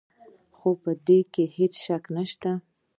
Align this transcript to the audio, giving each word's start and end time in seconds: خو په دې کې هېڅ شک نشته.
خو 0.57 0.69
په 0.81 0.91
دې 1.07 1.19
کې 1.33 1.43
هېڅ 1.55 1.73
شک 1.85 2.03
نشته. 2.15 2.51